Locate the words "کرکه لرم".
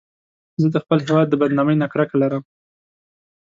1.93-2.43